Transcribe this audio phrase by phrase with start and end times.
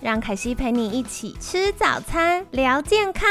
[0.00, 3.28] 让凯西陪你一起吃早餐，聊健康。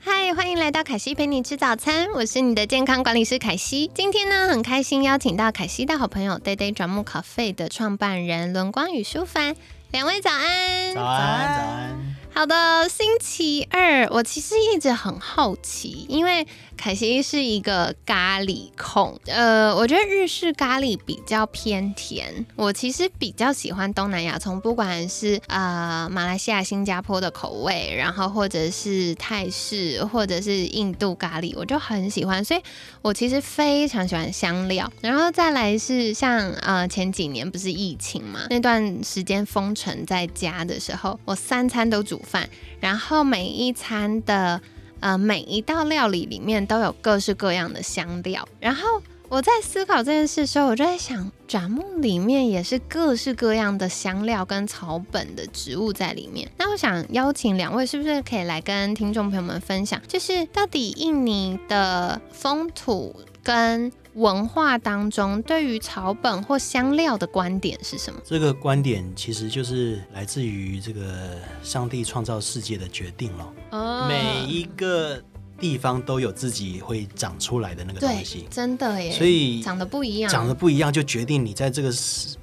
[0.00, 3.88] 嗨，欢迎来到凯西陪你吃早餐，我是你的健康管理师凯西。
[3.94, 9.54] 今天呢，很开心邀请到凯西的好朋友 Day Day 转木咖啡的创办人轮光与舒凡，
[9.92, 10.94] 两位早安。
[10.94, 12.11] 早安，早安。
[12.34, 16.46] 好的，星期二，我其实一直很好奇，因为
[16.78, 32.62] 凯西是一个咖喱控，呃，我觉得日式咖喱比较偏甜，我其实比较喜欢东南亚，从不管是呃马来西亚、新加坡的口味，然后或者是泰式，或者是印度咖喱，我就很喜欢，所以
[33.02, 42.21] 我其实非常喜欢香料，然后再来是像呃前几年不是疫情嘛，那段时间封城在家的时候，我三餐都煮。
[42.22, 42.48] 饭，
[42.80, 44.60] 然后每一餐的
[45.00, 48.48] 呃每一道料理里面都有各式各样的香料。
[48.60, 56.50] 然后我在思考这件事的时候，我就在想，展木里面也是各式各样的香料跟草本的植物在里面。
[56.58, 68.20] 那我想邀请两位，是不是可以来跟听众朋友们分享，就是到底印尼的风土跟文化当中，对于草本或香料的观点是什么？
[68.24, 73.52] 这个观点其实就是来自于这个上帝创造世界的决定了。
[73.70, 75.22] 哦，每一个
[75.62, 79.12] 地方都有自己会长出来的那个东西，真的耶。
[79.12, 81.92] 所以长得不一样，长得不一样就决定你在这个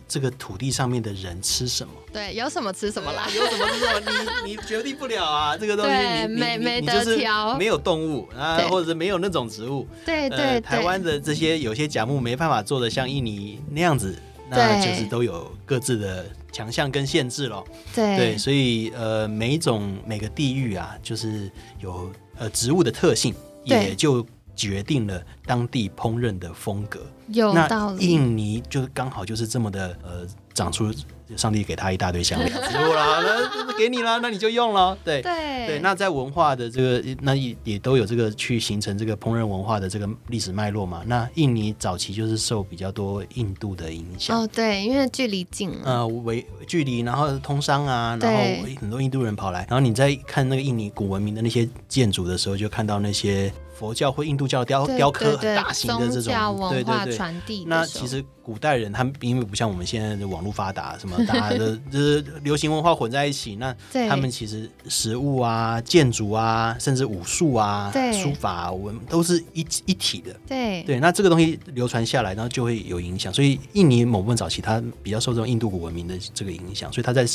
[0.08, 1.94] 这个土地上面的人吃什么？
[2.14, 9.86] 对，有什么吃什么啦，有什么吃什么，你 你决定不了啊，这个东西你没没得挑，没有动物啊，或者是没有那种植物。
[10.06, 14.18] 对对，台湾的这些有些甲木没办法做的像印尼那样子，
[14.50, 17.68] 那就是都有各自的强项跟限制咯。
[17.94, 21.52] 对对，所以呃，每一种每个地域啊，就是
[21.82, 27.00] 有呃植物的特性，也就决定了当地烹饪的风格。
[27.28, 30.92] 有道理，印尼就刚好就是这么的呃，长出
[31.36, 32.50] 上帝给他一大堆香料。
[32.70, 33.22] 植物啦，
[33.68, 34.98] 那给你了，那你就用了。
[35.04, 35.60] 对对。
[35.70, 41.04] 对，那在文化的这个那也也都有这个去形成这个烹饪文化的这个历史脉络嘛。
[41.06, 44.42] 那印尼早期就是受比较多印度的影响。
[44.42, 48.40] 哦，对，因为距离近，呃，为距离，然后通商啊，然后
[48.80, 53.54] 很多印度人跑来，然后你在看那个印尼古文明的那些建筑的时候，就看到那些。
[53.80, 63.76] 佛教或印度教雕雕刻很大型的这种，对对对，传递那其实古代人他们因为不像我们现在的网络发达，什么大家的 就是流行文化混在一起，那
[64.08, 70.36] 他们其实食物啊、建筑啊，甚至武术啊、书法文都是一一体的。
[70.48, 73.34] 对对，那这个东西流传下来，然后就会有影响。
[73.34, 77.26] 所以印尼某部分早期它比较受这种印度古文明的这个影响，所以它在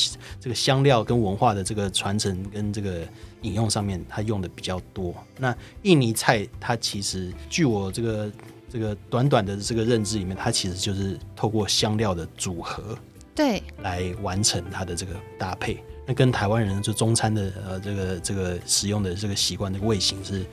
[0.41, 3.01] 这个香料跟文化的这个传承跟这个。
[3.45, 5.15] 引用上面，它用的比较多。
[5.37, 8.33] 那印尼菜，它其实据我这个
[8.73, 12.97] 这个短短的这个认知里面，它其实就是透过香料的组合，
[13.35, 15.83] 对，来完成它的这个搭配。
[16.07, 20.45] 那跟台湾人就中餐的呃这个这个使用的这个习惯的味型是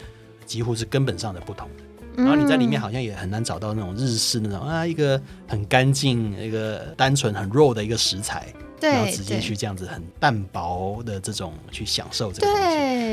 [0.45, 1.83] 几乎是根本上的不同的。
[2.23, 8.47] 然后你在里面好像也很难找到那种日式那种啊一个很干净、一个单纯、很肉的一个食材。
[8.81, 12.57] 然后直接去这样子很淡薄的这种去享受这个东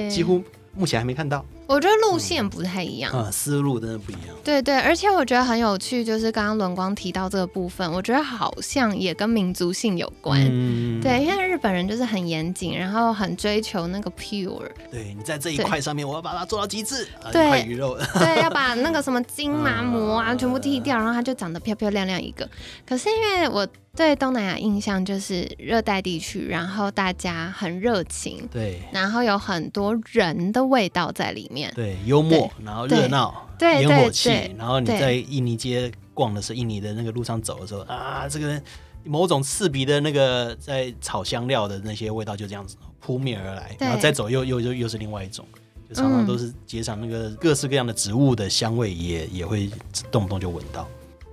[0.09, 0.43] 西，几乎
[0.75, 1.45] 目前还没看到。
[1.69, 4.34] 我觉得路线不太一样，嗯，思路真的不一样。
[4.43, 10.41] 对对，而且我觉得很有趣，就是刚刚轮光提到这个部分，我觉得好像也跟民族性有关。
[10.51, 14.67] 嗯，对，因为日本人就是很严谨，然后很追求那个 pure。
[14.91, 17.06] 对你在这一块上面，我要把它做到极致。
[17.31, 17.99] 对，鱼肉。
[18.15, 22.49] 对，要把那个什么筋麻膜啊全部剃掉，然后它就长得漂漂亮亮一个。
[22.87, 31.57] 可是因为我对东南亚印象就是热带地区，然后大家很热情，对，然后有很多人的味道在里面。
[31.75, 38.60] 对，幽默，然后热闹，对烟火气，然后你在印尼街逛的时候，印尼的那个路上走的时候啊，这个
[39.05, 45.46] 某种刺鼻的那个在炒香料的那些味道就这样子扑面而来，然后再走又又又又是另外一种，
[45.88, 49.70] 就常常都是街上那个各式各样的植物的香味也也会
[50.11, 50.87] 动不动就闻到。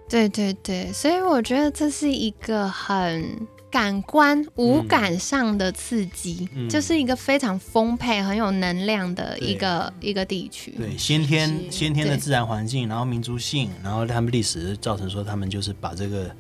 [0.07, 3.48] 对对对，所以我觉得这是一个很。
[3.75, 10.72] 感官五感上的刺激，就是一个非常丰沛、很有能量的一个一个地区。
[10.77, 16.33] 对，先天先天的自然环境，然后民族性，然后他们历史造成说，他们就是把这个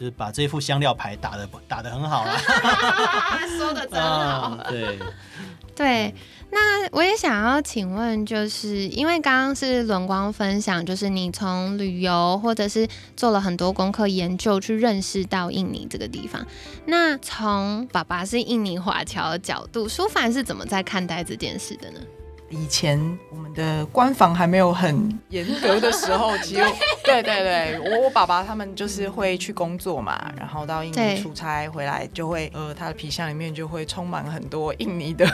[0.00, 2.34] 就是把这副香料牌打的打的很好啊，
[3.58, 4.56] 说的真好。
[4.70, 4.98] 对
[5.76, 6.14] 对，
[6.50, 16.46] 那我也想要请问，就是因为刚刚是轮光分享，就是你从旅游或者是做了很多功课研究去认识到印尼这个地方。
[16.86, 22.00] 那从爸爸是印尼华侨的角度，舒凡是怎么在看待这件事的呢？
[22.50, 26.62] 以前我们的官房还没有很严格的时候， 其实
[27.04, 27.22] 对。
[27.22, 35.26] 对对，我我爸爸他们就是会去工作嘛，然后到印尼出差回来，就会呃他的皮箱里面就会充满很多 印尼的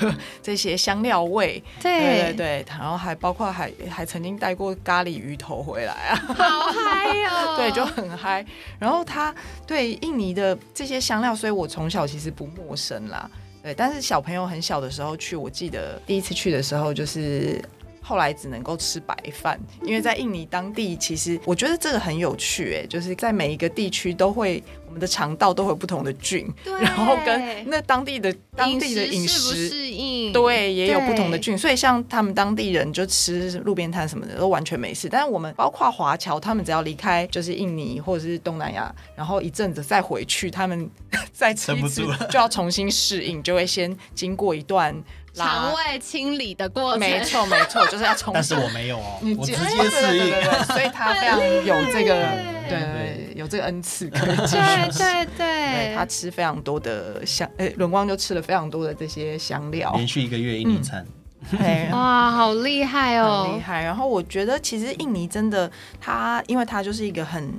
[0.43, 1.97] 这些香料味，对。
[2.01, 7.57] 对对，对，然后还包括还还曾经带过咖喱鱼头回来啊，好嗨哦！
[7.59, 8.45] 对，就很嗨。
[8.79, 9.35] 然后他
[9.67, 13.31] 对印尼的这些香料，所以我从小其实不陌生啦。
[13.67, 17.61] 对，但是小朋友很小的时候去，我记得第一次去的时候，就是
[18.01, 26.47] 后来只能够吃白饭，因为在印尼当地，其实我觉得这个很有趣，哎，就是在每一个地区都会，我们的肠道都会有不同的菌，
[26.81, 29.69] 然后跟那当地的当地的饮适不食。
[29.69, 30.33] 适应？
[30.33, 35.09] 对，也有不同的菌，所以像他们当地人就吃路边摊什么的都完全没事。
[35.09, 40.89] 但是我们包括华侨，他们只要离开就是印尼或者是东南亚，然后一阵子再回去，他们
[41.33, 44.95] 再吃一次撑不住了就要重新适应，就会先经过一段
[45.35, 47.01] 拉肠胃清理的过程。
[47.01, 48.33] 没错没错，就是要重。
[48.33, 52.33] 但是我没有哦你，我直对接适应所以他非常有这个
[52.69, 54.99] 对对有这个恩赐可以继续对吃。
[54.99, 61.07] 对对对，他吃非常多的香，诶，伦光就吃了非常多的这些香料，连续一个月印尼餐，
[61.51, 63.53] 对哇，好厉害哦！
[63.55, 63.83] 厉害。
[63.83, 65.71] 然后我觉得其实印尼真的，
[66.01, 67.53] 它因为它就是一个很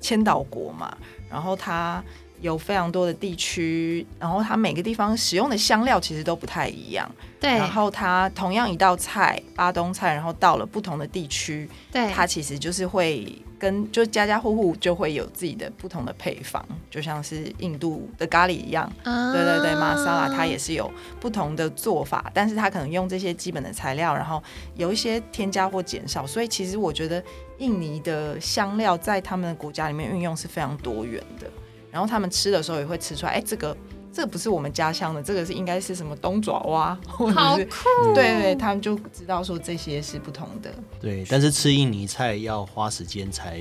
[0.00, 0.96] 千岛国嘛，
[1.30, 2.02] 然后它
[2.40, 7.10] 有非常多的地区，然后它每个地方使用的香料其实都不太一样。
[7.40, 13.26] 对然后它同样一道菜，巴东菜，然后到了不同的地区，对，它其实就是会
[13.58, 18.84] 跟就家家户户就会有自己的不同的配方，就像是印度的咖喱一样。
[19.04, 24.42] 啊对对对，玛莎拉它也是有不同的做法，但是它可能用这些基本的材料，然后
[24.76, 27.24] 有一些添加或减少，所以其实我觉得
[27.56, 31.50] 印尼的香料在他们的国家里面运用是非常多元的，
[31.90, 33.76] 然后他们吃的时候也会吃出来，哎，这个
[34.12, 40.72] 这个不是我们家乡的，这个是应该是什么冬爪哇， 或好者是酷，对对，他们就知道说这些是不同的。
[41.00, 43.60] 对，但是吃印尼菜要花时间才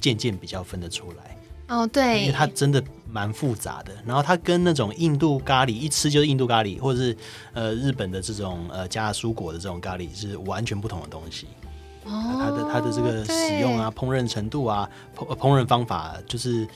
[0.00, 1.36] 渐渐比较分得出来，
[1.68, 3.92] 哦，对因为，它真的蛮复杂的。
[4.06, 7.16] 然后它跟那种印度咖喱一吃就是印度咖喱，或者是
[7.52, 11.46] 呃日本的这种呃加蔬果的这种咖喱是完全不同的东西。
[12.04, 16.66] 哦它的它的这个使用啊、，烹饪程度啊、烹呃烹饪方法，就是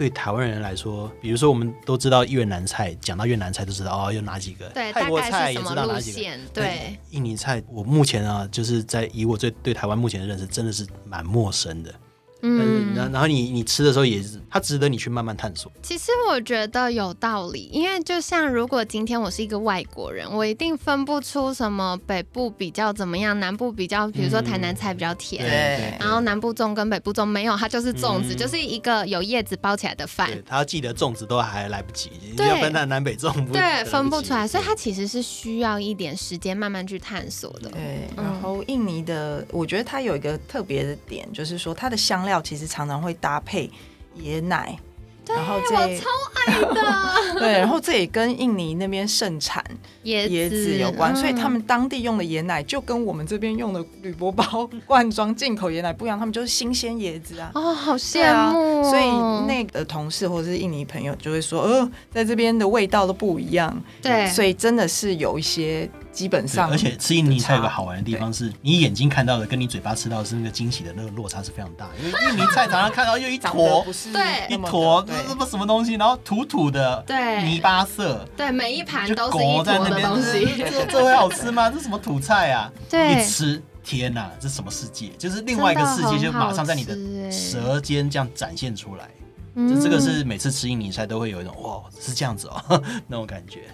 [0.00, 6.38] 对台湾人来说，比如说我们都知道越南菜，讲到越南菜都知道哦有哪几个，对，泰国菜也知道哪几个。
[6.54, 11.94] 对，印尼菜，我目前啊，就是在以我对对台湾目前的认识，真的是蛮陌生的。
[12.42, 15.70] 但是，然然后你你吃的时候也是，它值得你去慢慢探索。
[15.82, 25.42] 其实我觉得有道理，因为就像如果今天我是一个外国人，我一定分不出什么北部比较怎么样，南部比较，比如说台南菜比较甜。
[25.42, 30.30] 对然后南部粽跟北部粽没有，它就是粽子，嗯就是一个有叶子包起来的饭。
[30.30, 37.70] 对，他要记得粽子都还来不及，对要分它南北粽不对，分不出来，所以它其实是需要一点时间慢慢去探索的。
[37.70, 43.70] 对，嗯然后印尼的，我觉得它有一个特别的点，就是说它的香料其实常常会搭配
[44.18, 44.78] 椰奶，
[45.26, 46.04] 然后这我超
[46.34, 47.00] 爱的。
[47.40, 49.64] 对，然后这也跟印尼那边盛产
[50.04, 57.50] 椰椰子有关，所以他嗯们当地用的椰奶就跟我们这边用的铝箔包罐装进口椰奶不一样，他们就是新鲜椰子啊。
[57.54, 71.88] 哦，好对羡啊，慕哦、所以那个同事或者是印尼朋友就会说，呃，在这边的味道都不一样，对，所以真的是有一些基本上，而且吃印尼菜有个好玩的地方是，你眼睛看到的跟你嘴巴吃到的是那个惊喜的那个落差是非常大。
[71.98, 81.70] 因为印尼菜常常看到又一坨对 一坨，对这这不什么东西，然后土土的，对泥巴色，对每一盘都是一坨裹在那边，的东西， 这这这会好吃吗？
[81.70, 82.70] 这什么土菜啊？
[82.88, 85.10] 对一吃，天哪，这什么世界？
[85.18, 89.08] 就是另外一个世界，就马上在你的的舌尖这样展现出来。
[89.54, 93.64] 嗯就这个是每次吃印尼菜都会有一种哇，是这样子哦 那种感觉。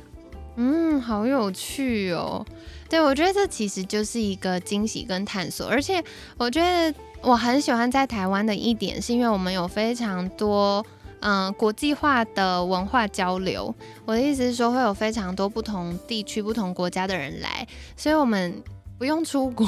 [0.56, 2.44] 嗯，好有趣哦。
[2.88, 6.02] 对，我觉得这其实就是一个惊喜跟探索，而且
[6.36, 10.84] 我觉得我很喜欢在台湾的一点，是因为我们有非常多。
[11.20, 18.62] 嗯，国际化的文化交流，我的意思是说，会有非常多不同地区、不同国家的人来，所以我们
[18.98, 19.66] 不用出国，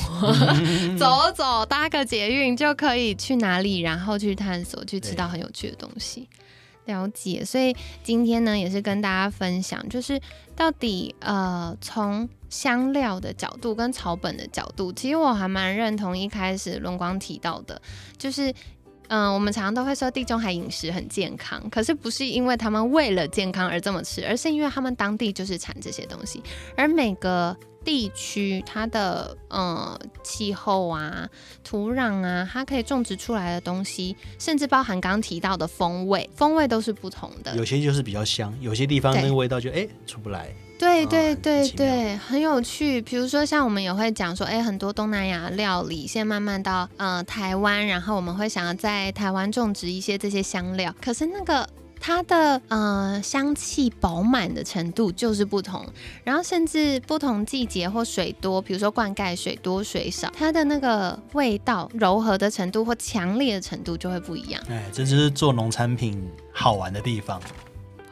[1.01, 6.29] 走走搭个捷运就可以去哪里，然后去探索，去吃到很有趣的东西。
[6.89, 10.21] 了解，所以今天呢，也是跟大家分享，就是
[10.57, 17.81] 到底呃，从香料的角度跟草本的角度，其实我还蛮认同一开始龙光提到的，
[18.17, 18.53] 就是
[19.09, 26.43] 嗯，我们常常都会说地中海饮食很健康，可是不是因为他们为了健康而这么吃，而是因为他们当地就是产这些东西，
[26.77, 31.27] 而每个地区它的呃气候啊、
[31.65, 37.57] 土壤啊，它可以种植出来的东西，甚至包含刚刚提到的风味，风味都是不同的。
[37.57, 40.55] 有些就是比较香，有些地方那个味道就哎出不来。
[40.79, 43.03] 对对对对，很有趣。
[43.03, 51.69] 比如说，像我们也会讲说，哎，很多东南亚料理现在慢慢到呃台湾，然后我们会想要在台湾种植一些这些香料，可是那个。
[52.01, 55.85] 它的呃香气饱满的程度就是不同，
[56.23, 64.63] 然后甚至不同季节或水多，比如说灌溉水多水少，它的那个味道柔和的程度或强烈的程度就会不一样。
[64.69, 67.43] 哎，这就是做农产品好玩的地方。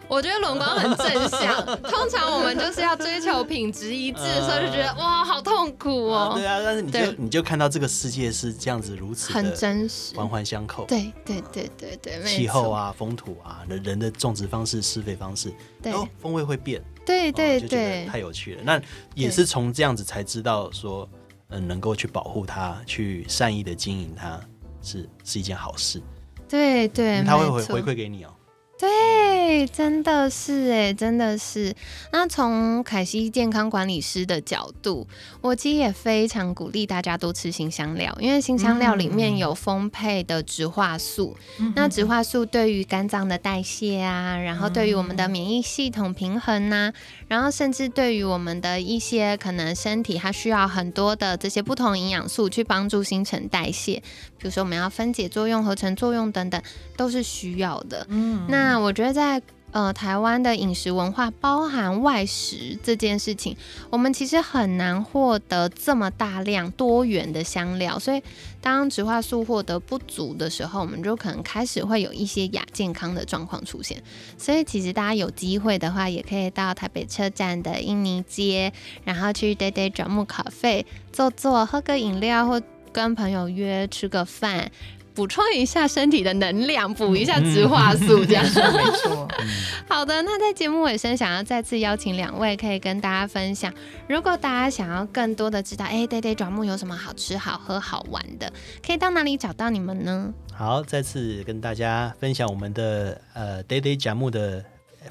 [0.09, 6.33] 我觉得轮光很正向，通常我们就是要追求品质一致的时候，就觉得哇，好痛苦哦。
[6.35, 10.17] 对啊，但是你就你就看到这个世界是这样子如此很真实。
[10.17, 10.85] 环环相扣。
[10.87, 18.63] 对对对对对，气候啊、风土啊、人人的种植方式、施肥方式，对哦，风味会变，哦对对对太有趣了。
[18.65, 18.81] 那
[19.15, 21.09] 也是从这样子才知道说，
[21.49, 24.41] 嗯、能够去保护它，去善意的经营它，
[24.83, 26.05] 是是一件好事，因
[26.49, 28.33] 对对，为它会回回馈给你哦。
[28.79, 31.75] 对，真的是哎，真的是。
[32.13, 35.07] 那从凯西健康管理师的角度，
[35.41, 41.35] 我其实也非常鼓励大家多吃新香料，因为新香料里面有丰沛的植化素。
[41.75, 46.93] 那植化素对于肝脏的代谢啊，然后对于我们的免疫系统平衡呐、
[47.29, 54.03] 然后甚至对于我们的一些可能身体它需要很多的这些不同营养素去帮助新陈代谢，
[54.37, 56.61] 比如说我们要分解作用、合成作用等等，
[56.95, 58.07] 都是需要的。
[58.11, 63.57] 嗯，那那我觉得在呃台湾的饮食文化包含外食这件事情，
[63.91, 68.21] 我们其实很难获得这么大量多元的香料，所以
[68.61, 74.03] 当植化素获得不足的时候，我们就可能开始会有一些亚健康的状况出现。
[74.37, 78.73] 所以其实大家有机会的话，也可以到台北车站的印尼街，
[79.05, 82.61] 然后去 Day Day 转木咖啡坐坐，喝个饮料或
[82.93, 84.73] 跟朋友约吃个饭。
[85.17, 88.45] 补充一下身体的能量，补一下植化素，这样。
[89.89, 93.73] 好的，那在节目尾声，想要再次邀请两位，可以跟大家分享，
[94.07, 98.53] 如果大家想要更多的知道，哎，对对，转木有什么好吃、好喝、好玩的，
[98.87, 100.35] 可以到哪里找到你们呢？
[100.53, 104.63] 好，再次跟大家分享我们的呃 Day Day 甲木的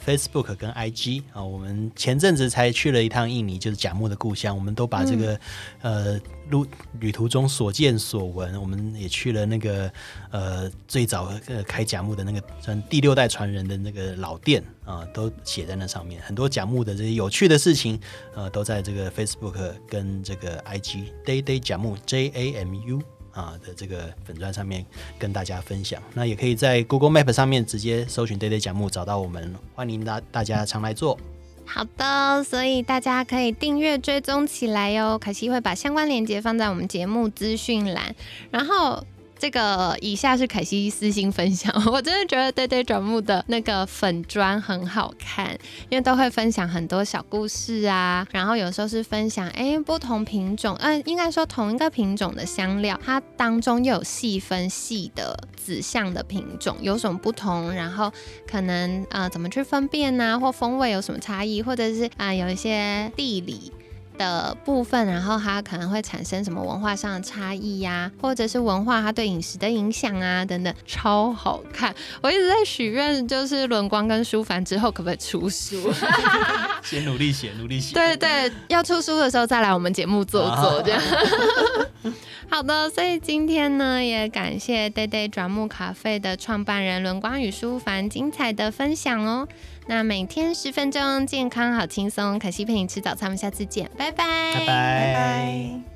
[0.05, 5.39] Facebook 跟 IG 啊，我们前阵子才去了一趟印尼，就是甲木的故乡，我们都把这个、
[5.81, 6.19] 呃
[6.51, 6.63] 路
[6.99, 9.91] 旅途中所见所闻，我们也去了那个
[10.29, 17.99] 呃最早呃开甲木的那个算第六代传人的那个老店啊、都写在那上面，很多甲木的这些有趣的事情，
[18.35, 23.14] 呃，都在这个 Facebook 跟这个 IG Day Day 甲木 J A M U。
[23.35, 24.83] 啊的这个粉砖上面
[25.19, 31.19] 跟大家分享，那也可以在 Google Map 上面直接搜寻 “day day 讲目”找到我们，欢迎大大家常来做。
[31.65, 35.19] 好的，所以大家可以订阅追踪起来哟。
[35.19, 38.15] 凯西会把相关链接放在我们节目资讯栏，
[38.49, 39.05] 然后。
[39.37, 45.51] 这个以下是凯西私心分享， 我真的觉得对对转木的那个粉砖很好看，
[45.89, 58.11] 因为都会分享很多小故事啊，然后有时候是分享哎不同品种，嗯、应该说同一个品种的香料，它当中又有细分细的子项的品种有什么不同，然后
[58.49, 63.71] 可能呃怎么去分辨呐、或风味有什么差异，或者是啊、有一些地理。
[64.17, 71.93] 的部分，然后它可能会产生什么文化上的差异呀、或者是文化它对饮食的影响啊等等，超好看。
[72.21, 75.93] 我一直在许愿，就是轮光跟舒凡之后可不可以出书？
[76.83, 77.93] 先努力写，努力写。
[77.93, 81.01] 对对，要出书的时候再来我们节目做做啊这样。
[82.47, 89.47] 好的，所以今天呢，也感谢 Day Day 转木咖啡的创办人轮光与舒凡精彩的分享哦。
[89.87, 94.65] 那每天十分钟，健康好轻松，可惜陪你吃早餐，我们下次见，拜拜，拜拜。
[94.65, 95.94] 拜拜。